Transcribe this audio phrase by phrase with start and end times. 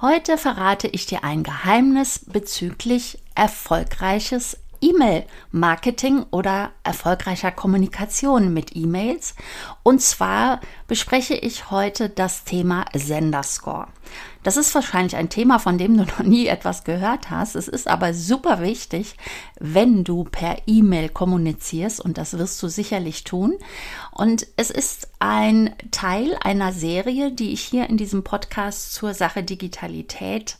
[0.00, 9.34] Heute verrate ich dir ein Geheimnis bezüglich erfolgreiches E-Mail-Marketing oder erfolgreicher Kommunikation mit E-Mails.
[9.82, 13.88] Und zwar bespreche ich heute das Thema Senderscore.
[14.42, 17.54] Das ist wahrscheinlich ein Thema, von dem du noch nie etwas gehört hast.
[17.54, 19.16] Es ist aber super wichtig,
[19.58, 23.56] wenn du per E-Mail kommunizierst und das wirst du sicherlich tun.
[24.12, 29.42] Und es ist ein Teil einer Serie, die ich hier in diesem Podcast zur Sache
[29.42, 30.58] Digitalität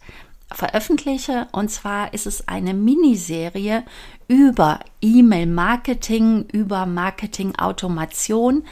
[0.52, 1.48] veröffentliche.
[1.52, 3.84] Und zwar ist es eine Miniserie
[4.28, 8.64] über E-Mail-Marketing, über Marketing-Automation,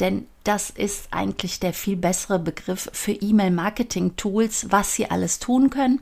[0.00, 6.00] denn das ist eigentlich der viel bessere Begriff für E-Mail-Marketing-Tools, was sie alles tun können.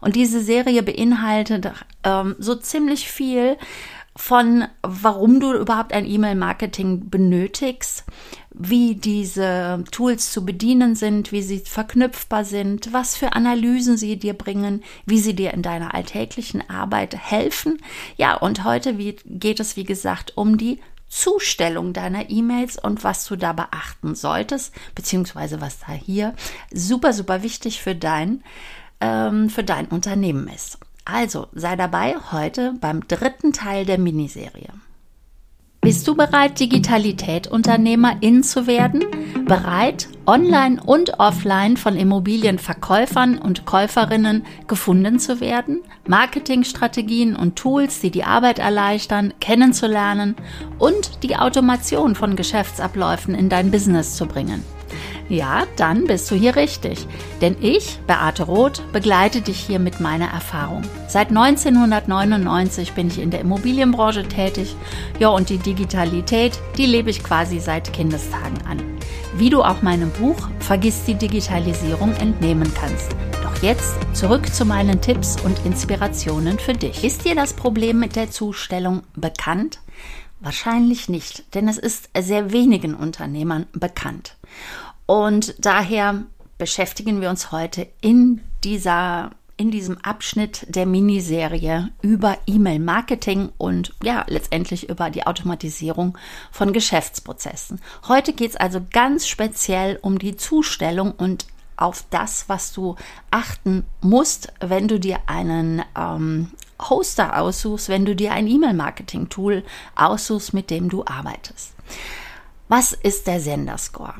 [0.00, 1.72] Und diese Serie beinhaltet
[2.04, 3.56] ähm, so ziemlich viel
[4.14, 8.04] von, warum du überhaupt ein E-Mail-Marketing benötigst,
[8.52, 14.34] wie diese Tools zu bedienen sind, wie sie verknüpfbar sind, was für Analysen sie dir
[14.34, 17.80] bringen, wie sie dir in deiner alltäglichen Arbeit helfen.
[18.16, 23.36] Ja, und heute geht es, wie gesagt, um die Zustellung deiner E-Mails und was du
[23.36, 26.34] da beachten solltest, beziehungsweise was da hier
[26.72, 28.42] super, super wichtig für dein,
[29.00, 30.78] ähm, für dein Unternehmen ist.
[31.04, 34.68] Also sei dabei heute beim dritten Teil der Miniserie.
[35.82, 39.02] Bist du bereit, Digitalität-Unternehmerin zu werden?
[39.46, 45.80] Bereit, online und offline von Immobilienverkäufern und Käuferinnen gefunden zu werden?
[46.06, 50.36] Marketingstrategien und Tools, die die Arbeit erleichtern, kennenzulernen
[50.78, 54.62] und die Automation von Geschäftsabläufen in dein Business zu bringen?
[55.30, 57.06] Ja, dann bist du hier richtig.
[57.40, 60.82] Denn ich, Beate Roth, begleite dich hier mit meiner Erfahrung.
[61.06, 64.74] Seit 1999 bin ich in der Immobilienbranche tätig.
[65.20, 68.82] Ja, und die Digitalität, die lebe ich quasi seit Kindestagen an.
[69.36, 73.12] Wie du auch meinem Buch Vergiss die Digitalisierung entnehmen kannst.
[73.44, 77.04] Doch jetzt zurück zu meinen Tipps und Inspirationen für dich.
[77.04, 79.78] Ist dir das Problem mit der Zustellung bekannt?
[80.40, 84.34] Wahrscheinlich nicht, denn es ist sehr wenigen Unternehmern bekannt.
[85.10, 86.22] Und daher
[86.56, 94.24] beschäftigen wir uns heute in dieser in diesem Abschnitt der Miniserie über E-Mail-Marketing und ja,
[94.28, 96.16] letztendlich über die Automatisierung
[96.52, 97.80] von Geschäftsprozessen.
[98.06, 102.94] Heute geht es also ganz speziell um die Zustellung und auf das, was du
[103.32, 106.52] achten musst, wenn du dir einen ähm,
[106.88, 109.64] Hoster aussuchst, wenn du dir ein E-Mail-Marketing-Tool
[109.96, 111.72] aussuchst, mit dem du arbeitest.
[112.68, 114.14] Was ist der Senderscore?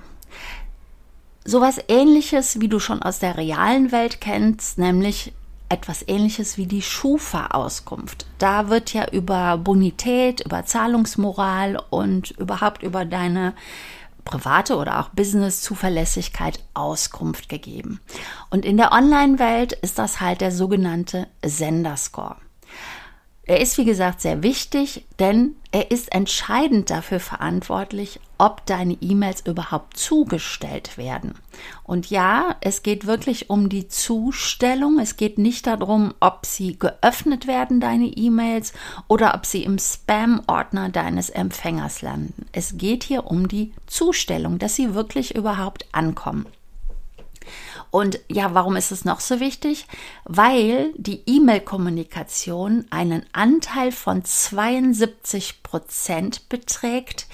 [1.45, 5.33] Sowas ähnliches, wie du schon aus der realen Welt kennst, nämlich
[5.71, 8.27] etwas ähnliches wie die Schufa-Auskunft.
[8.39, 13.55] Da wird ja über Bonität, über Zahlungsmoral und überhaupt über deine
[14.25, 18.01] private oder auch Business-Zuverlässigkeit Auskunft gegeben.
[18.51, 22.37] Und in der Online-Welt ist das halt der sogenannte Senderscore.
[23.45, 29.45] Er ist, wie gesagt, sehr wichtig, denn er ist entscheidend dafür verantwortlich, ob deine E-Mails
[29.45, 31.34] überhaupt zugestellt werden.
[31.83, 34.99] Und ja, es geht wirklich um die Zustellung.
[35.01, 38.73] Es geht nicht darum, ob sie geöffnet werden, deine E-Mails,
[39.09, 42.47] oder ob sie im Spam-Ordner deines Empfängers landen.
[42.53, 46.47] Es geht hier um die Zustellung, dass sie wirklich überhaupt ankommen.
[47.91, 49.87] Und ja, warum ist es noch so wichtig?
[50.25, 57.27] Weil die E-Mail-Kommunikation einen Anteil von 72 Prozent beträgt.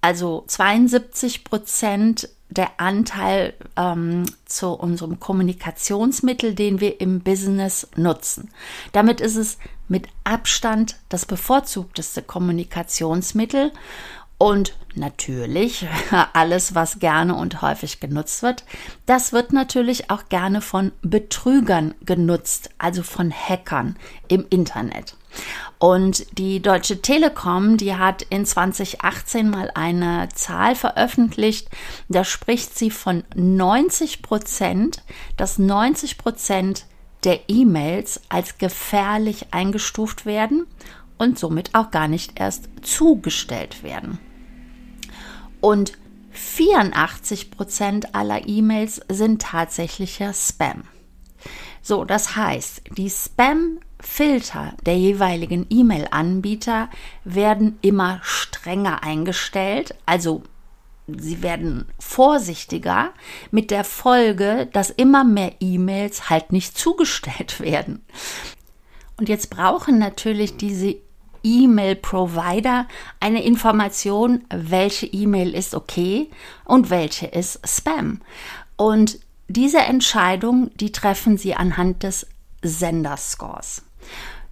[0.00, 8.50] Also 72 Prozent der Anteil ähm, zu unserem Kommunikationsmittel, den wir im Business nutzen.
[8.92, 13.72] Damit ist es mit Abstand das bevorzugteste Kommunikationsmittel
[14.38, 15.86] und natürlich
[16.32, 18.64] alles, was gerne und häufig genutzt wird,
[19.06, 23.96] das wird natürlich auch gerne von Betrügern genutzt, also von Hackern
[24.28, 25.16] im Internet.
[25.78, 31.68] Und die Deutsche Telekom, die hat in 2018 mal eine Zahl veröffentlicht,
[32.08, 35.02] da spricht sie von 90 Prozent,
[35.36, 36.86] dass 90 Prozent
[37.24, 40.66] der E-Mails als gefährlich eingestuft werden
[41.18, 44.18] und somit auch gar nicht erst zugestellt werden.
[45.60, 45.92] Und
[46.32, 50.84] 84 Prozent aller E-Mails sind tatsächlicher Spam.
[51.82, 56.90] So, das heißt, die Spam-Filter der jeweiligen E-Mail-Anbieter
[57.24, 60.42] werden immer strenger eingestellt, also
[61.06, 63.12] sie werden vorsichtiger
[63.52, 68.04] mit der Folge, dass immer mehr E-Mails halt nicht zugestellt werden.
[69.18, 70.96] Und jetzt brauchen natürlich diese
[71.46, 72.88] E-Mail-Provider
[73.20, 76.28] eine Information, welche E-Mail ist okay
[76.64, 78.20] und welche ist Spam.
[78.76, 82.26] Und diese Entscheidung, die treffen Sie anhand des
[82.62, 83.82] Senderscores.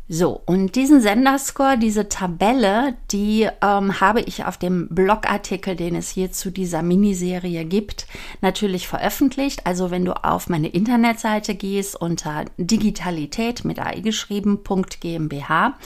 [0.06, 6.10] So, und diesen Senderscore, diese Tabelle, die ähm, habe ich auf dem Blogartikel, den es
[6.10, 8.06] hier zu dieser Miniserie gibt,
[8.42, 9.66] natürlich veröffentlicht.
[9.66, 15.78] Also wenn du auf meine Internetseite gehst unter Digitalität mit AI geschrieben.gmbH,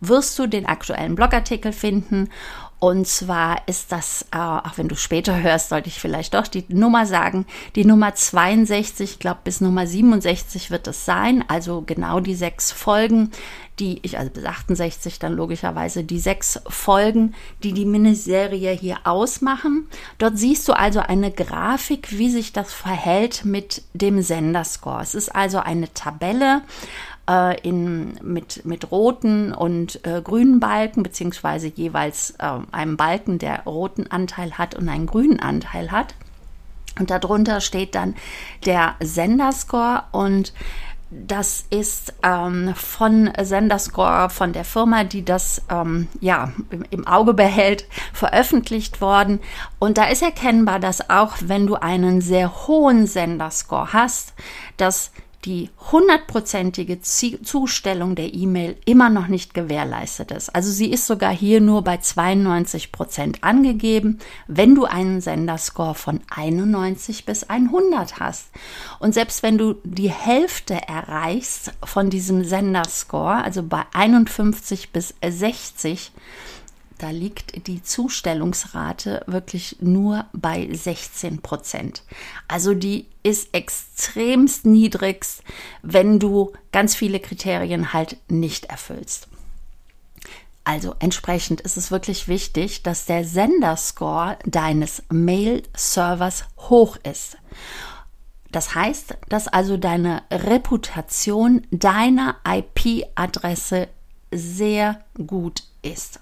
[0.00, 2.30] wirst du den aktuellen Blogartikel finden
[2.78, 6.64] und zwar ist das, äh, auch wenn du später hörst, sollte ich vielleicht doch die
[6.68, 7.46] Nummer sagen.
[7.74, 11.42] Die Nummer 62, ich glaube bis Nummer 67 wird es sein.
[11.48, 13.30] Also genau die sechs Folgen,
[13.78, 19.88] die ich, also bis 68 dann logischerweise die sechs Folgen, die die Miniserie hier ausmachen.
[20.18, 25.00] Dort siehst du also eine Grafik, wie sich das verhält mit dem Senderscore.
[25.00, 26.60] Es ist also eine Tabelle
[27.28, 33.64] äh, in, mit, mit roten und äh, grünen Balken, beziehungsweise jeweils äh, einem Balken, der
[33.64, 36.14] roten Anteil hat und einen grünen Anteil hat.
[36.98, 38.14] Und darunter steht dann
[38.64, 40.54] der Senderscore und
[41.10, 47.32] das ist ähm, von Senderscore, von der Firma, die das ähm, ja im, im, Auge
[47.32, 49.40] behält, veröffentlicht worden.
[49.78, 54.34] Und da ist erkennbar, dass auch wenn du einen sehr hohen Senderscore hast,
[54.78, 55.12] dass
[55.46, 60.54] die hundertprozentige Zustellung der E-Mail immer noch nicht gewährleistet ist.
[60.54, 66.20] Also sie ist sogar hier nur bei 92 Prozent angegeben, wenn du einen Senderscore von
[66.34, 68.48] 91 bis 100 hast.
[68.98, 76.10] Und selbst wenn du die Hälfte erreichst von diesem Senderscore, also bei 51 bis 60,
[76.98, 82.02] da liegt die Zustellungsrate wirklich nur bei 16 Prozent.
[82.48, 85.42] Also die ist extremst niedrigst,
[85.82, 89.28] wenn du ganz viele Kriterien halt nicht erfüllst.
[90.64, 97.36] Also entsprechend ist es wirklich wichtig, dass der Senderscore deines Mail-Servers hoch ist.
[98.50, 103.88] Das heißt, dass also deine Reputation deiner IP-Adresse
[104.32, 106.20] sehr gut ist.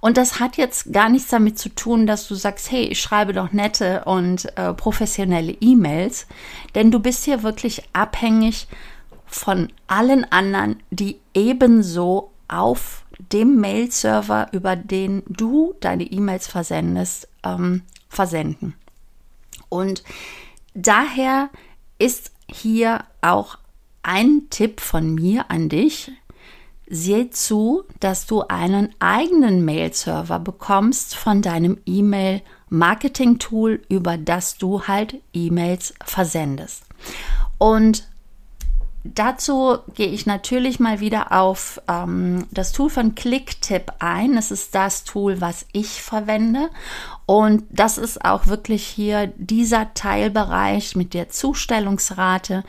[0.00, 3.32] Und das hat jetzt gar nichts damit zu tun, dass du sagst, hey, ich schreibe
[3.32, 6.26] doch nette und äh, professionelle E-Mails,
[6.74, 8.66] denn du bist hier wirklich abhängig
[9.26, 17.82] von allen anderen, die ebenso auf dem Mail-Server, über den du deine E-Mails versendest, ähm,
[18.08, 18.74] versenden.
[19.68, 20.02] Und
[20.74, 21.50] daher
[21.98, 23.58] ist hier auch
[24.02, 26.10] ein Tipp von mir an dich,
[26.92, 35.22] Sieh zu, dass du einen eigenen Mail-Server bekommst von deinem E-Mail-Marketing-Tool, über das du halt
[35.32, 36.82] E-Mails versendest.
[37.58, 38.10] Und
[39.02, 44.34] Dazu gehe ich natürlich mal wieder auf ähm, das Tool von Clicktip ein.
[44.34, 46.68] Das ist das Tool, was ich verwende.
[47.24, 52.62] Und das ist auch wirklich hier dieser Teilbereich mit der Zustellungsrate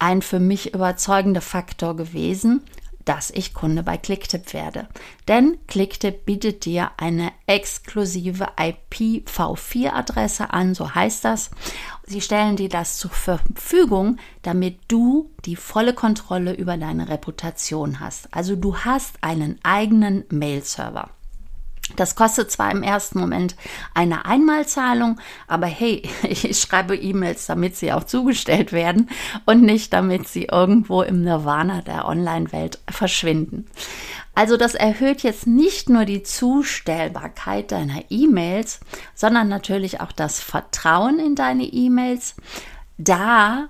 [0.00, 2.62] ein für mich überzeugender Faktor gewesen
[3.08, 4.86] dass ich Kunde bei Clicktip werde.
[5.28, 11.50] Denn Clicktip bietet dir eine exklusive IPv4-Adresse an, so heißt das.
[12.04, 18.28] Sie stellen dir das zur Verfügung, damit du die volle Kontrolle über deine Reputation hast.
[18.34, 21.08] Also du hast einen eigenen Mail-Server.
[21.96, 23.56] Das kostet zwar im ersten Moment
[23.94, 29.10] eine Einmalzahlung, aber hey, ich schreibe E-Mails, damit sie auch zugestellt werden
[29.46, 33.66] und nicht damit sie irgendwo im Nirvana der Online-Welt verschwinden.
[34.34, 38.78] Also das erhöht jetzt nicht nur die Zustellbarkeit deiner E-Mails,
[39.14, 42.36] sondern natürlich auch das Vertrauen in deine E-Mails,
[42.98, 43.68] da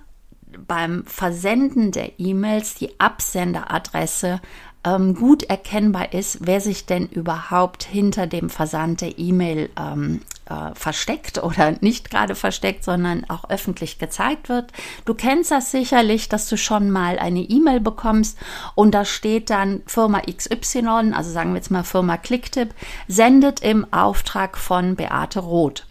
[0.67, 4.41] beim Versenden der E-Mails die Absenderadresse
[4.89, 10.75] ähm, gut erkennbar ist, wer sich denn überhaupt hinter dem Versand der E-Mail ähm, äh,
[10.75, 14.73] versteckt oder nicht gerade versteckt, sondern auch öffentlich gezeigt wird.
[15.05, 18.39] Du kennst das sicherlich, dass du schon mal eine E-Mail bekommst
[18.75, 22.75] und da steht dann Firma XY, also sagen wir jetzt mal Firma Clicktip,
[23.07, 25.87] sendet im Auftrag von Beate Roth.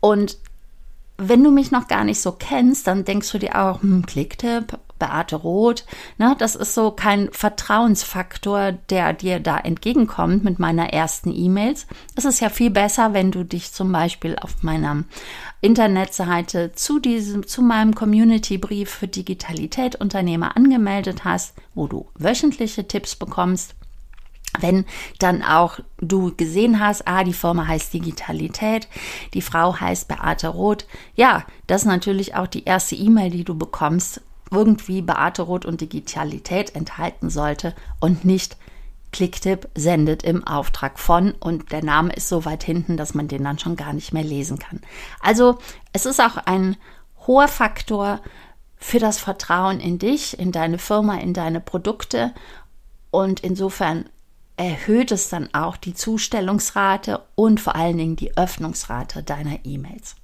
[0.00, 0.38] Und
[1.18, 4.78] wenn du mich noch gar nicht so kennst, dann denkst du dir auch, hm, Clicktip,
[5.02, 5.84] Beate Roth.
[6.16, 11.88] Ne, das ist so kein Vertrauensfaktor, der dir da entgegenkommt mit meiner ersten E-Mails.
[12.14, 15.02] Es ist ja viel besser, wenn du dich zum Beispiel auf meiner
[15.60, 23.16] Internetseite zu diesem, zu meinem Community-Brief für Digitalität Unternehmer angemeldet hast, wo du wöchentliche Tipps
[23.16, 23.74] bekommst
[24.60, 24.84] wenn
[25.18, 28.88] dann auch du gesehen hast, ah, die Firma heißt Digitalität,
[29.34, 33.56] die Frau heißt Beate Roth, ja, das ist natürlich auch die erste E-Mail, die du
[33.56, 34.20] bekommst,
[34.52, 38.56] irgendwie Beate Roth und Digitalität enthalten sollte und nicht
[39.12, 43.44] Clicktip sendet im Auftrag von und der Name ist so weit hinten, dass man den
[43.44, 44.80] dann schon gar nicht mehr lesen kann.
[45.20, 45.58] Also
[45.92, 46.76] es ist auch ein
[47.26, 48.20] hoher Faktor
[48.76, 52.34] für das Vertrauen in dich, in deine Firma, in deine Produkte.
[53.10, 54.06] Und insofern
[54.56, 60.16] erhöht es dann auch die Zustellungsrate und vor allen Dingen die Öffnungsrate deiner E-Mails.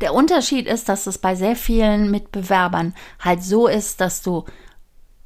[0.00, 4.44] Der Unterschied ist, dass es bei sehr vielen Mitbewerbern halt so ist, dass du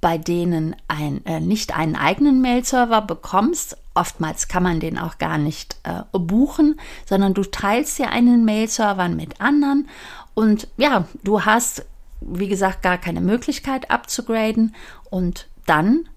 [0.00, 3.78] bei denen ein, äh, nicht einen eigenen Mail-Server bekommst.
[3.94, 9.08] Oftmals kann man den auch gar nicht äh, buchen, sondern du teilst dir einen Mail-Server
[9.08, 9.88] mit anderen
[10.34, 11.86] und ja, du hast,
[12.20, 14.74] wie gesagt, gar keine Möglichkeit abzugraden
[15.08, 16.08] und dann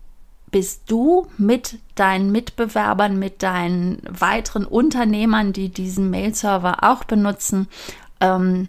[0.52, 7.68] bist du mit deinen Mitbewerbern, mit deinen weiteren Unternehmern, die diesen Mail-Server auch benutzen,
[8.22, 8.68] ähm,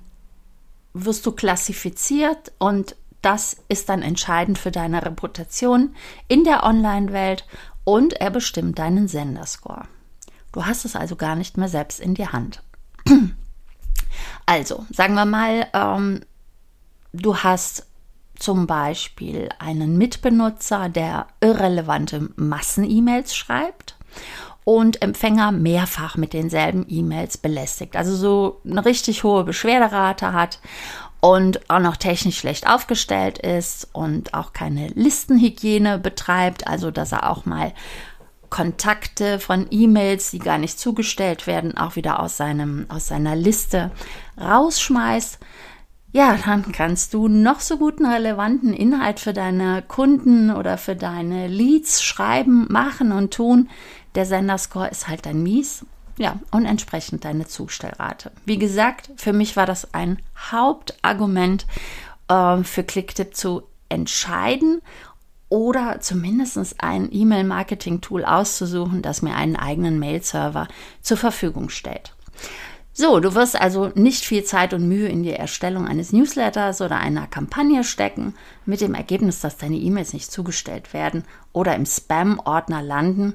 [0.94, 5.94] wirst du klassifiziert und das ist dann entscheidend für deine Reputation
[6.28, 7.46] in der Online-Welt
[7.84, 9.82] und er bestimmt deinen Senderscore.
[10.52, 12.62] Du hast es also gar nicht mehr selbst in die Hand.
[14.46, 16.22] Also, sagen wir mal, ähm,
[17.12, 17.86] du hast
[18.34, 23.98] zum Beispiel einen Mitbenutzer, der irrelevante Massen-E-Mails schreibt
[24.68, 27.96] und Empfänger mehrfach mit denselben E-Mails belästigt.
[27.96, 30.60] Also so eine richtig hohe Beschwerderate hat
[31.20, 37.30] und auch noch technisch schlecht aufgestellt ist und auch keine Listenhygiene betreibt, also dass er
[37.30, 37.72] auch mal
[38.50, 43.90] Kontakte von E-Mails, die gar nicht zugestellt werden, auch wieder aus, seinem, aus seiner Liste
[44.38, 45.38] rausschmeißt
[46.10, 51.48] ja, dann kannst du noch so guten relevanten Inhalt für deine Kunden oder für deine
[51.48, 53.68] Leads schreiben, machen und tun.
[54.14, 55.84] Der Senderscore ist halt dann mies.
[56.18, 58.32] Ja, und entsprechend deine Zustellrate.
[58.44, 60.18] Wie gesagt, für mich war das ein
[60.50, 61.64] Hauptargument
[62.26, 64.82] äh, für Clicktip zu entscheiden
[65.48, 70.68] oder zumindest ein E-Mail-Marketing-Tool auszusuchen, das mir einen eigenen Mail-Server
[71.00, 72.14] zur Verfügung stellt.
[72.92, 76.96] So, du wirst also nicht viel Zeit und Mühe in die Erstellung eines Newsletters oder
[76.96, 78.34] einer Kampagne stecken,
[78.66, 83.34] mit dem Ergebnis, dass deine E-Mails nicht zugestellt werden oder im Spam-Ordner landen.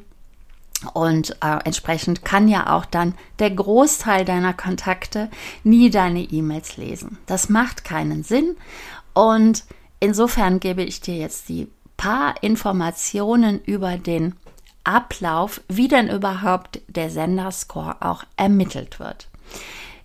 [0.94, 5.30] Und äh, entsprechend kann ja auch dann der Großteil deiner Kontakte
[5.64, 7.18] nie deine E-Mails lesen.
[7.26, 8.56] Das macht keinen Sinn.
[9.14, 9.64] Und
[10.00, 14.36] insofern gebe ich dir jetzt die paar Informationen über den
[14.84, 19.28] Ablauf, wie denn überhaupt der Senderscore auch ermittelt wird.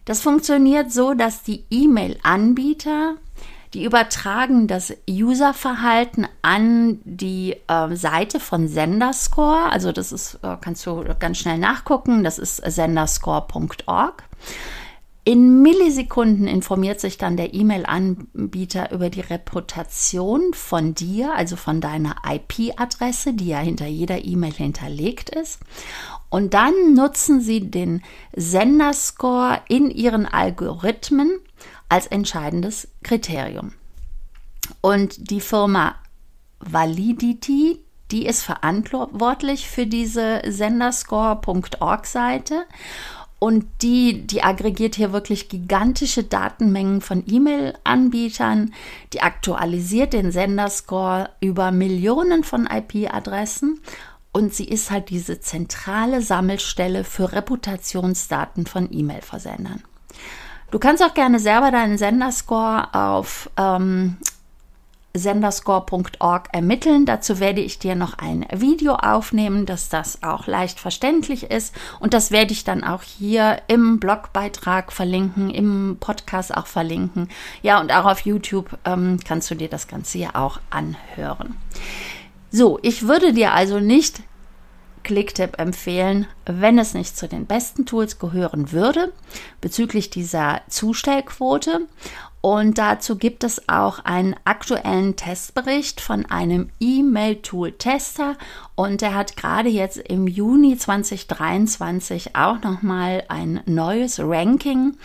[0.05, 3.17] Das funktioniert so, dass die E-Mail-Anbieter
[3.75, 9.71] die übertragen das Userverhalten an die äh, Seite von Senderscore.
[9.71, 14.25] Also das ist, äh, kannst du ganz schnell nachgucken, das ist senderscore.org.
[15.29, 22.17] In Millisekunden informiert sich dann der E-Mail-Anbieter über die Reputation von dir, also von deiner
[22.27, 25.61] IP-Adresse, die ja hinter jeder E-Mail hinterlegt ist.
[26.31, 28.01] Und dann nutzen sie den
[28.35, 31.41] Senderscore in ihren Algorithmen
[31.89, 33.73] als entscheidendes Kriterium.
[34.81, 35.95] Und die Firma
[36.61, 37.81] Validity,
[38.11, 42.65] die ist verantwortlich für diese Senderscore.org-Seite
[43.39, 48.75] und die, die aggregiert hier wirklich gigantische Datenmengen von E-Mail-Anbietern,
[49.13, 53.81] die aktualisiert den Senderscore über Millionen von IP-Adressen
[54.33, 59.85] und sie ist halt diese zentrale Sammelstelle für Reputationsdaten von E-Mail-Versendern.
[60.71, 64.19] Du kannst auch gerne selber deinen Senderscore auf ähm,
[65.15, 67.07] senderscore.org ermitteln.
[67.07, 71.75] Dazu werde ich dir noch ein Video aufnehmen, dass das auch leicht verständlich ist.
[72.01, 77.29] Und das werde ich dann auch hier im Blogbeitrag verlinken, im Podcast auch verlinken.
[77.63, 81.57] Ja, und auch auf YouTube ähm, kannst du dir das Ganze ja auch anhören.
[82.51, 84.23] So, ich würde dir also nicht
[85.03, 89.13] Clicktip empfehlen, wenn es nicht zu den besten Tools gehören würde,
[89.61, 91.87] bezüglich dieser Zustellquote.
[92.41, 98.37] Und dazu gibt es auch einen aktuellen Testbericht von einem E-Mail-Tool-Tester
[98.77, 104.97] und der hat gerade jetzt im Juni 2023 auch nochmal ein neues Ranking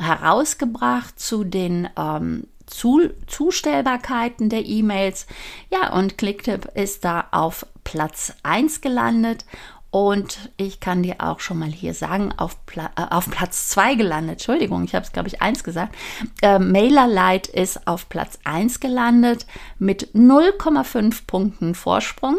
[0.00, 5.26] herausgebracht zu den ähm, zu Zustellbarkeiten der E-Mails.
[5.70, 9.44] Ja, und Clicktip ist da auf Platz 1 gelandet
[9.90, 13.96] und ich kann dir auch schon mal hier sagen, auf, Pla äh, auf Platz 2
[13.96, 14.34] gelandet.
[14.34, 15.96] Entschuldigung, ich habe es, glaube ich, 1 gesagt.
[16.40, 19.44] Äh, MailerLite ist auf Platz 1 gelandet
[19.80, 22.36] mit 0,5 Punkten Vorsprung.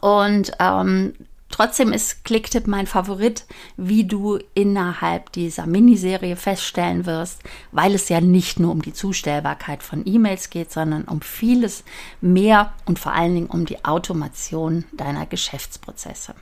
[0.00, 1.14] Und ähm,
[1.50, 3.44] Trotzdem ist Clicktip mein Favorit,
[3.76, 7.42] wie du innerhalb dieser Miniserie feststellen wirst,
[7.72, 11.84] weil es ja nicht nur um die Zustellbarkeit von E-Mails geht, sondern um vieles
[12.20, 16.34] mehr und vor allen Dingen um die Automation deiner Geschäftsprozesse.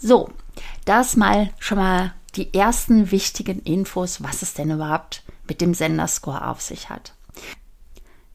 [0.00, 0.30] So,
[0.84, 6.48] das mal schon mal die ersten wichtigen Infos, was es denn überhaupt mit dem Senderscore
[6.48, 7.14] auf sich hat.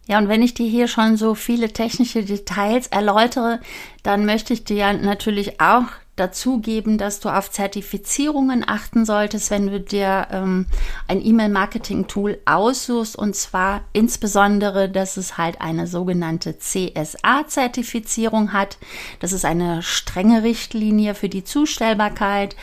[0.09, 3.59] Ja, und wenn ich dir hier schon so viele technische Details erläutere,
[4.01, 5.85] dann möchte ich dir natürlich auch
[6.15, 10.65] dazugeben, dass du auf Zertifizierungen achten solltest, wenn du dir ähm,
[11.07, 13.15] ein E-Mail-Marketing-Tool aussuchst.
[13.15, 18.79] Und zwar insbesondere, dass es halt eine sogenannte CSA-Zertifizierung hat.
[19.19, 22.55] Das ist eine strenge Richtlinie für die Zustellbarkeit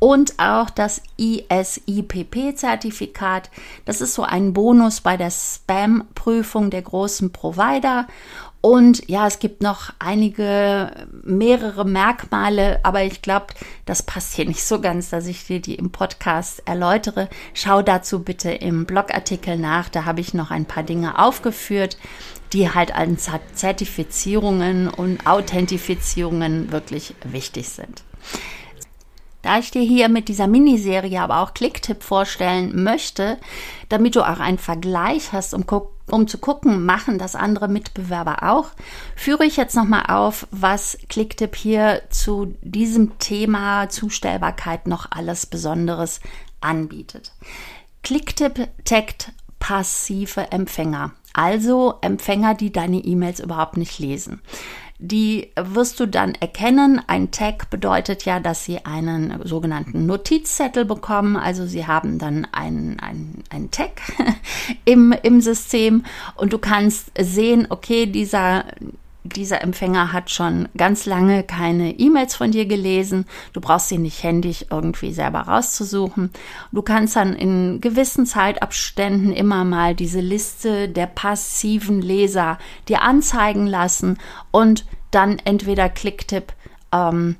[0.00, 3.50] und auch das ISIPP-Zertifikat.
[3.84, 8.08] Das ist so ein Bonus bei der Spam-Prüfung der großen Provider.
[8.62, 10.90] Und ja, es gibt noch einige,
[11.22, 13.46] mehrere Merkmale, aber ich glaube,
[13.86, 17.28] das passt hier nicht so ganz, dass ich dir die im Podcast erläutere.
[17.54, 21.96] Schau dazu bitte im Blogartikel nach, da habe ich noch ein paar Dinge aufgeführt,
[22.52, 28.02] die halt an Zertifizierungen und Authentifizierungen wirklich wichtig sind.
[29.42, 33.38] Da ich dir hier mit dieser Miniserie aber auch Klicktipp vorstellen möchte,
[33.88, 35.64] damit du auch einen Vergleich hast, um,
[36.10, 38.68] um zu gucken, machen das andere Mitbewerber auch,
[39.16, 46.20] führe ich jetzt nochmal auf, was Klicktipp hier zu diesem Thema Zustellbarkeit noch alles Besonderes
[46.60, 47.32] anbietet.
[48.02, 54.42] Klicktipp taggt passive Empfänger, also Empfänger, die deine E-Mails überhaupt nicht lesen.
[55.02, 57.00] Die wirst du dann erkennen.
[57.06, 61.36] Ein Tag bedeutet ja, dass sie einen sogenannten Notizzettel bekommen.
[61.36, 64.02] Also sie haben dann einen, einen, Tag
[64.84, 66.04] im, im System
[66.36, 68.66] und du kannst sehen, okay, dieser
[69.24, 73.26] dieser Empfänger hat schon ganz lange keine E-Mails von dir gelesen.
[73.52, 76.30] Du brauchst sie nicht händisch irgendwie selber rauszusuchen.
[76.72, 82.58] Du kannst dann in gewissen Zeitabständen immer mal diese Liste der passiven Leser
[82.88, 84.18] dir anzeigen lassen
[84.50, 86.52] und dann entweder Klicktipp
[86.92, 87.36] ähm,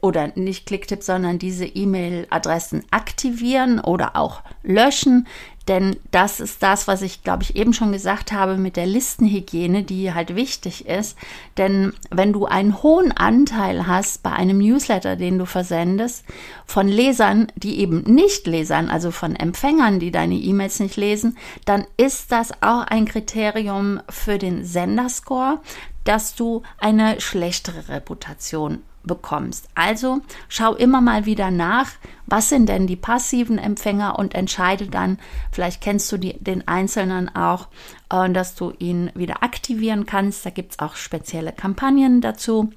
[0.00, 5.26] oder nicht Klicktipp, sondern diese E-Mail-Adressen aktivieren oder auch löschen.
[5.68, 9.84] Denn das ist das, was ich, glaube ich, eben schon gesagt habe mit der Listenhygiene,
[9.84, 11.16] die halt wichtig ist.
[11.56, 16.24] Denn wenn du einen hohen Anteil hast bei einem Newsletter, den du versendest,
[16.66, 21.86] von Lesern, die eben nicht lesern, also von Empfängern, die deine E-Mails nicht lesen, dann
[21.96, 25.60] ist das auch ein Kriterium für den Senderscore,
[26.04, 29.68] dass du eine schlechtere Reputation bekommst.
[29.74, 31.90] Also schau immer mal wieder nach,
[32.26, 35.18] was sind denn die passiven Empfänger und entscheide dann,
[35.50, 37.68] vielleicht kennst du die, den Einzelnen auch,
[38.10, 40.46] äh, dass du ihn wieder aktivieren kannst.
[40.46, 42.72] Da gibt es auch spezielle Kampagnen dazu.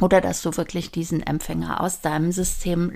[0.00, 2.92] Oder dass du wirklich diesen Empfänger aus deinem System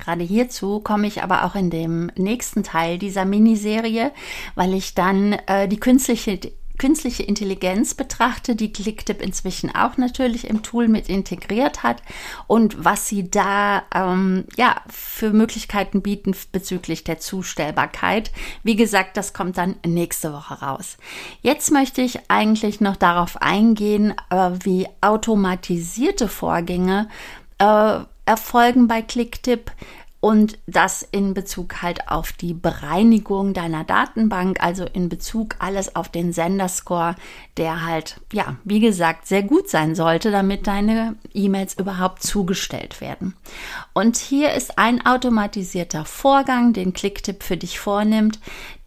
[0.00, 4.12] Gerade hierzu komme ich aber auch in dem nächsten Teil dieser Miniserie,
[4.54, 6.40] weil ich dann äh, die künstliche
[6.80, 12.02] künstliche Intelligenz betrachte, die Clicktip inzwischen auch natürlich im Tool mit integriert hat
[12.46, 18.30] und was sie da ähm, ja für Möglichkeiten bieten bezüglich der Zustellbarkeit.
[18.62, 20.96] Wie gesagt, das kommt dann nächste Woche raus.
[21.42, 27.10] Jetzt möchte ich eigentlich noch darauf eingehen, äh, wie automatisierte Vorgänge
[27.58, 29.70] äh, erfolgen bei Clicktip
[30.20, 36.10] und das in Bezug halt auf die Bereinigung deiner Datenbank, also in Bezug alles auf
[36.10, 37.16] den Senderscore,
[37.56, 43.34] der halt, ja, wie gesagt, sehr gut sein sollte, damit deine E-Mails überhaupt zugestellt werden.
[43.94, 48.38] Und hier ist ein automatisierter Vorgang, den Clicktip für dich vornimmt,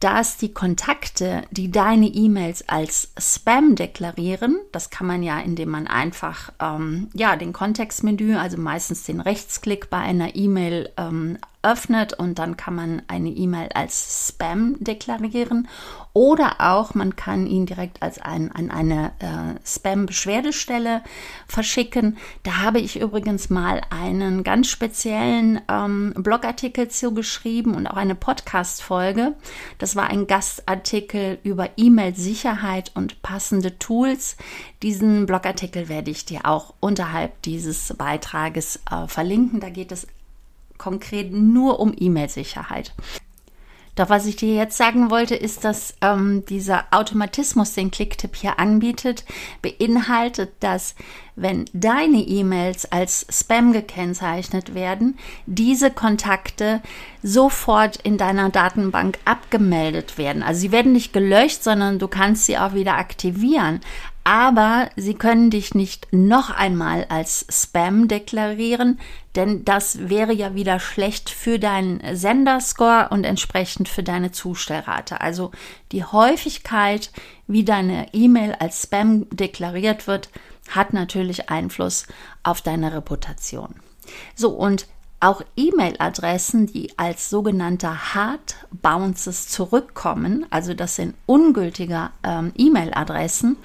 [0.04, 5.88] dass die Kontakte, die deine E-Mails als Spam deklarieren, das kann man ja, indem man
[5.88, 12.40] einfach ähm, ja den Kontextmenü, also meistens den Rechtsklick bei einer E-Mail ähm, öffnet und
[12.40, 15.68] dann kann man eine E-Mail als Spam deklarieren
[16.14, 21.02] oder auch man kann ihn direkt als ein, an eine äh, Spam-Beschwerdestelle
[21.48, 22.18] verschicken.
[22.44, 28.14] Da habe ich übrigens mal einen ganz speziellen ähm, Blogartikel zu geschrieben und auch eine
[28.14, 29.34] Podcast-Folge.
[29.80, 34.38] Das war ein Gastartikel über E-Mail-Sicherheit und passende Tools.
[34.84, 39.62] Diesen Blogartikel werde ich dir auch unterhalb dieses Beitrages äh, verlinken.
[39.62, 40.06] Da geht es
[40.78, 42.94] konkret nur um E-Mail-Sicherheit.
[43.96, 48.58] Doch was ich dir jetzt sagen wollte, ist, dass ähm, dieser Automatismus, den Clicktip hier
[48.58, 49.24] anbietet,
[49.62, 50.96] beinhaltet, dass
[51.36, 56.82] wenn deine E-Mails als Spam gekennzeichnet werden, diese Kontakte
[57.22, 60.42] sofort in deiner Datenbank abgemeldet werden.
[60.42, 63.82] Also sie werden nicht gelöscht, sondern du kannst sie auch wieder aktivieren
[64.24, 69.00] aber sie können dich nicht noch einmal als Spam deklarieren,
[69.36, 75.20] denn das wäre ja wieder schlecht für deinen Senderscore und entsprechend für deine Zustellrate.
[75.20, 75.52] Also
[75.92, 77.12] die Häufigkeit,
[77.48, 80.30] wie deine E-Mail als Spam deklariert wird,
[80.70, 82.08] hat natürlich Einfluss
[82.44, 83.76] auf deine Reputation.
[84.36, 84.88] So, und
[85.24, 93.56] auch E-Mail-Adressen, die als sogenannte Hard Bounces zurückkommen, also das sind ungültige ähm, E-Mail-Adressen,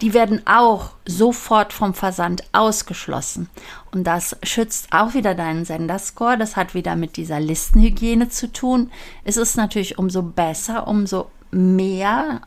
[0.00, 3.48] die werden auch sofort vom Versand ausgeschlossen.
[3.92, 6.36] Und das schützt auch wieder deinen Senderscore.
[6.36, 8.90] Das hat wieder mit dieser Listenhygiene zu tun.
[9.22, 12.40] Es ist natürlich umso besser, umso mehr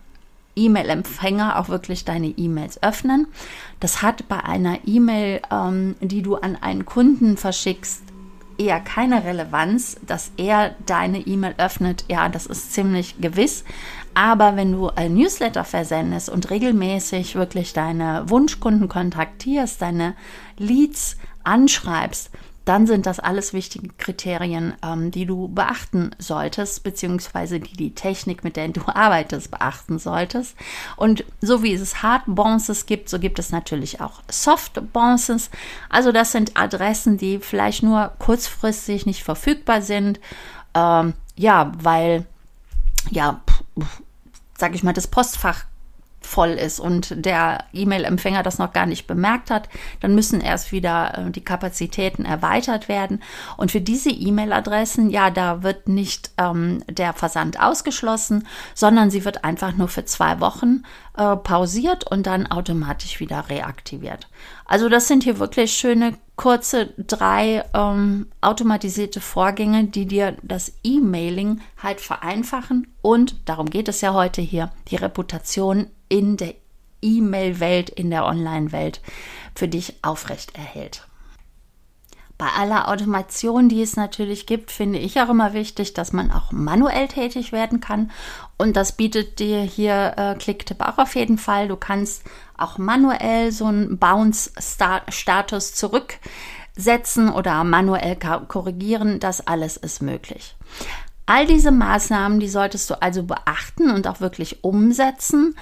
[0.58, 3.28] E-Mail-Empfänger auch wirklich deine E-Mails öffnen.
[3.80, 8.02] Das hat bei einer E-Mail, ähm, die du an einen Kunden verschickst,
[8.58, 12.06] eher keine Relevanz, dass er deine E-Mail öffnet.
[12.08, 13.64] Ja, das ist ziemlich gewiss.
[14.14, 20.16] Aber wenn du ein Newsletter versendest und regelmäßig wirklich deine Wunschkunden kontaktierst, deine
[20.58, 22.32] Leads anschreibst,
[22.68, 28.44] dann sind das alles wichtige Kriterien, ähm, die du beachten solltest, beziehungsweise die die Technik,
[28.44, 30.56] mit der du arbeitest, beachten solltest.
[30.96, 35.50] Und so wie es Hard Bounces gibt, so gibt es natürlich auch Soft Bounces.
[35.90, 40.20] Also das sind Adressen, die vielleicht nur kurzfristig nicht verfügbar sind.
[40.74, 42.26] Ähm, ja, weil,
[43.10, 43.42] ja,
[44.58, 45.66] sag ich mal, das Postfach
[46.22, 49.70] voll ist und der E-Mail-Empfänger das noch gar nicht bemerkt hat,
[50.02, 53.24] dann müssen erst wieder äh, die Kapazitäten erweitert werden.
[53.56, 59.44] Und für diese E-Mail-Adressen, ja, da wird nicht ähm, der Versand ausgeschlossen, sondern sie wird
[59.44, 60.84] einfach nur für zwei Wochen
[61.18, 64.28] äh, pausiert und dann automatisch wieder reaktiviert.
[64.66, 71.62] Also das sind hier wirklich schöne kurze drei ähm, automatisierte Vorgänge, die dir das E-Mailing
[71.82, 76.56] halt vereinfachen und darum geht es ja heute hier, die Reputation in der
[77.02, 79.02] E-Mail-Welt, in der Online-Welt
[79.56, 81.08] für dich aufrecht erhält.
[82.38, 86.52] Bei aller Automation, die es natürlich gibt, finde ich auch immer wichtig, dass man auch
[86.52, 88.12] manuell tätig werden kann.
[88.58, 91.68] Und das bietet dir hier äh, Clicktip auch auf jeden Fall.
[91.68, 92.24] Du kannst
[92.56, 98.16] auch manuell so einen Bounce-Status zurücksetzen oder manuell
[98.48, 99.20] korrigieren.
[99.20, 100.56] Das alles ist möglich.
[101.26, 105.58] All diese Maßnahmen, die solltest du also beachten und auch wirklich umsetzen.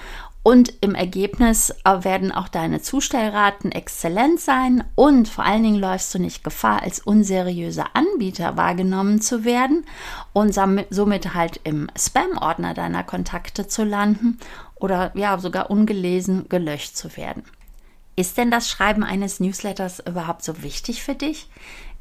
[0.46, 6.14] Und im Ergebnis äh, werden auch deine Zustellraten exzellent sein und vor allen Dingen läufst
[6.14, 9.84] du nicht Gefahr, als unseriöser Anbieter wahrgenommen zu werden
[10.32, 14.38] und somit halt im Spam-Ordner deiner Kontakte zu landen
[14.76, 17.42] oder ja sogar ungelesen gelöscht zu werden.
[18.14, 21.48] Ist denn das Schreiben eines Newsletters überhaupt so wichtig für dich?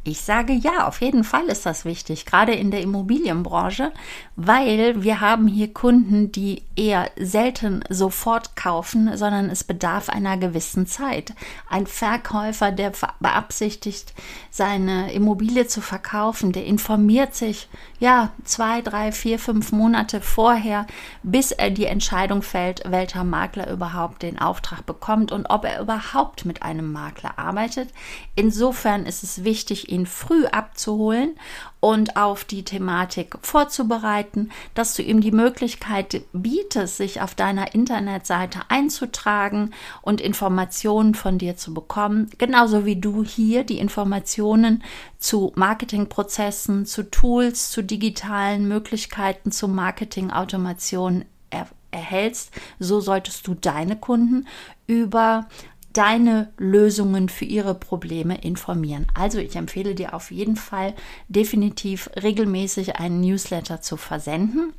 [0.08, 3.92] Ich sage ja, auf jeden Fall ist das wichtig, gerade in der Immobilienbranche,
[4.36, 10.86] weil wir haben hier Kunden, die eher selten sofort kaufen, sondern es bedarf einer gewissen
[10.86, 11.34] Zeit.
[11.68, 14.14] Ein Verkäufer, der beabsichtigt,
[14.52, 20.86] seine Immobilie zu verkaufen, der informiert sich ja zwei, drei, vier, fünf Monate vorher,
[21.24, 26.46] bis er die Entscheidung fällt, welcher Makler überhaupt den Auftrag bekommt und ob er überhaupt
[26.46, 27.90] mit einem Makler arbeitet.
[28.36, 31.36] Insofern ist es wichtig, ihn früh abzuholen
[31.80, 38.60] und auf die Thematik vorzubereiten, dass du ihm die Möglichkeit bietest, sich auf deiner Internetseite
[38.70, 44.84] einzutragen und Informationen von dir zu bekommen, genauso wie du hier die Informationen
[45.18, 53.96] zu Marketingprozessen, zu Tools, zu digitalen Möglichkeiten, zu Marketingautomation er erhältst, so solltest du deine
[53.96, 54.48] Kunden
[54.86, 55.48] über
[55.96, 59.08] deine Lösungen für ihre Probleme informieren.
[59.14, 60.94] Also ich empfehle dir auf jeden Fall
[61.30, 64.74] definitiv regelmäßig einen Newsletter zu versenden.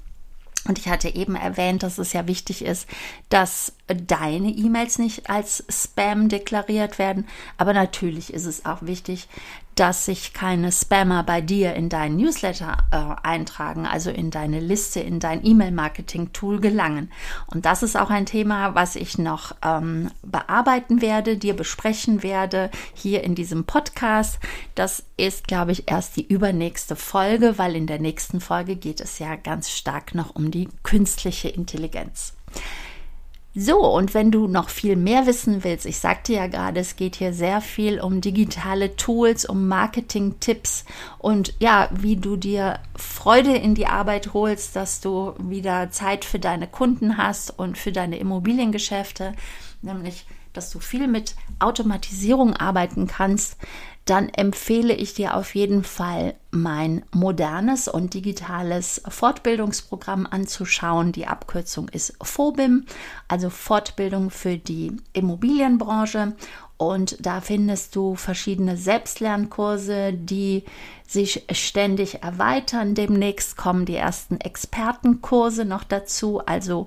[0.68, 2.88] Und ich hatte eben erwähnt, dass es ja wichtig ist,
[3.28, 7.26] dass deine E-Mails nicht als Spam deklariert werden.
[7.58, 9.28] Aber natürlich ist es auch wichtig,
[9.76, 15.00] dass sich keine Spammer bei dir in deinen Newsletter äh, eintragen, also in deine Liste,
[15.00, 17.12] in dein E-Mail-Marketing-Tool gelangen.
[17.52, 22.70] Und das ist auch ein Thema, was ich noch ähm, bearbeiten werde, dir besprechen werde
[22.94, 24.38] hier in diesem Podcast.
[24.74, 29.18] Das ist, glaube ich, erst die übernächste Folge, weil in der nächsten Folge geht es
[29.18, 32.32] ja ganz stark noch um die künstliche Intelligenz.
[33.58, 37.16] So, und wenn du noch viel mehr wissen willst, ich sagte ja gerade, es geht
[37.16, 40.84] hier sehr viel um digitale Tools, um Marketing-Tipps
[41.16, 46.38] und ja, wie du dir Freude in die Arbeit holst, dass du wieder Zeit für
[46.38, 49.32] deine Kunden hast und für deine Immobiliengeschäfte,
[49.82, 53.56] nämlich dass du viel mit Automatisierung arbeiten kannst,
[54.04, 61.10] dann empfehle ich dir auf jeden Fall mein modernes und digitales Fortbildungsprogramm anzuschauen.
[61.10, 62.86] Die Abkürzung ist FOBIM,
[63.26, 66.36] also Fortbildung für die Immobilienbranche.
[66.78, 70.64] Und da findest du verschiedene Selbstlernkurse, die
[71.08, 72.94] sich ständig erweitern.
[72.94, 76.86] Demnächst kommen die ersten Expertenkurse noch dazu, also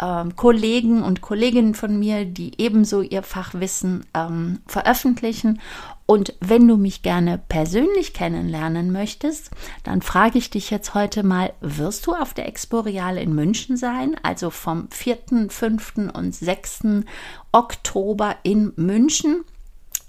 [0.00, 5.60] ähm, Kollegen und Kolleginnen von mir, die ebenso ihr Fachwissen ähm, veröffentlichen.
[6.06, 9.50] Und wenn du mich gerne persönlich kennenlernen möchtest,
[9.84, 14.16] dann frage ich dich jetzt heute mal, wirst du auf der Exporeale in München sein?
[14.22, 16.10] Also vom 4., 5.
[16.12, 17.04] und 6.
[17.52, 19.44] Oktober in München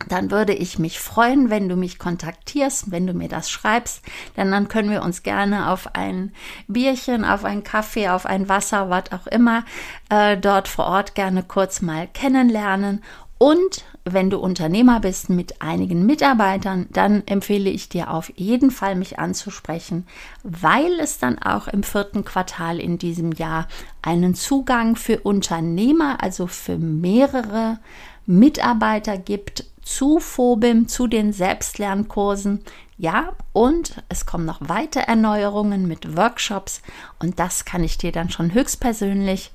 [0.07, 4.03] dann würde ich mich freuen, wenn du mich kontaktierst, wenn du mir das schreibst,
[4.37, 6.33] denn dann können wir uns gerne auf ein
[6.67, 9.63] Bierchen, auf einen Kaffee, auf ein Wasser, was auch immer,
[10.09, 13.01] äh, dort vor Ort gerne kurz mal kennenlernen.
[13.37, 18.95] Und wenn du Unternehmer bist mit einigen Mitarbeitern, dann empfehle ich dir auf jeden Fall,
[18.95, 20.05] mich anzusprechen,
[20.43, 23.67] weil es dann auch im vierten Quartal in diesem Jahr
[24.03, 27.79] einen Zugang für Unternehmer, also für mehrere
[28.27, 32.63] Mitarbeiter gibt zu Phobim, zu den Selbstlernkursen.
[32.97, 36.81] Ja, und es kommen noch weitere Erneuerungen mit Workshops
[37.19, 39.51] und das kann ich dir dann schon höchstpersönlich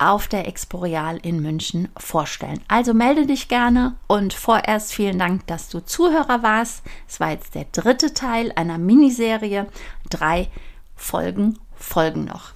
[0.00, 2.60] auf der Exporeal in München vorstellen.
[2.68, 6.82] Also melde dich gerne und vorerst vielen Dank, dass du Zuhörer warst.
[7.06, 9.66] Es war jetzt der dritte Teil einer Miniserie.
[10.08, 10.48] Drei
[10.96, 12.52] Folgen folgen noch.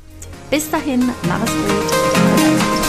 [0.51, 2.84] Bis dahin, mach es gut.